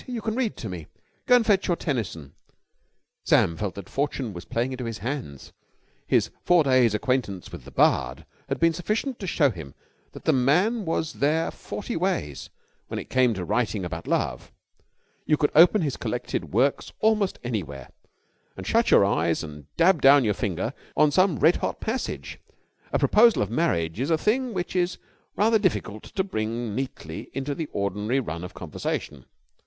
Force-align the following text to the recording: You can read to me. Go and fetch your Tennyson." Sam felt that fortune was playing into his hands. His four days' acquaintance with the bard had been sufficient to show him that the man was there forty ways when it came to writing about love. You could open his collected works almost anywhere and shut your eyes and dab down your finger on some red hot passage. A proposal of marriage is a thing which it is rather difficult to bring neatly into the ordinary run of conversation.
You 0.07 0.19
can 0.23 0.33
read 0.33 0.57
to 0.57 0.67
me. 0.67 0.87
Go 1.27 1.35
and 1.35 1.45
fetch 1.45 1.67
your 1.67 1.77
Tennyson." 1.77 2.33
Sam 3.23 3.55
felt 3.55 3.75
that 3.75 3.87
fortune 3.87 4.33
was 4.33 4.45
playing 4.45 4.71
into 4.71 4.85
his 4.85 4.97
hands. 4.97 5.53
His 6.07 6.31
four 6.43 6.63
days' 6.63 6.95
acquaintance 6.95 7.51
with 7.51 7.65
the 7.65 7.69
bard 7.71 8.25
had 8.49 8.59
been 8.59 8.73
sufficient 8.73 9.19
to 9.19 9.27
show 9.27 9.51
him 9.51 9.75
that 10.13 10.25
the 10.25 10.33
man 10.33 10.85
was 10.85 11.13
there 11.13 11.51
forty 11.51 11.95
ways 11.95 12.49
when 12.87 12.97
it 12.97 13.11
came 13.11 13.35
to 13.35 13.45
writing 13.45 13.85
about 13.85 14.07
love. 14.07 14.51
You 15.27 15.37
could 15.37 15.51
open 15.53 15.83
his 15.83 15.97
collected 15.97 16.45
works 16.51 16.91
almost 16.99 17.37
anywhere 17.43 17.91
and 18.57 18.65
shut 18.65 18.89
your 18.89 19.05
eyes 19.05 19.43
and 19.43 19.67
dab 19.77 20.01
down 20.01 20.23
your 20.23 20.33
finger 20.33 20.73
on 20.97 21.11
some 21.11 21.37
red 21.37 21.57
hot 21.57 21.79
passage. 21.79 22.39
A 22.91 22.97
proposal 22.97 23.43
of 23.43 23.51
marriage 23.51 23.99
is 23.99 24.09
a 24.09 24.17
thing 24.17 24.51
which 24.51 24.75
it 24.75 24.79
is 24.79 24.97
rather 25.35 25.59
difficult 25.59 26.01
to 26.05 26.23
bring 26.23 26.73
neatly 26.73 27.29
into 27.33 27.53
the 27.53 27.69
ordinary 27.71 28.19
run 28.19 28.43
of 28.43 28.55
conversation. 28.55 29.25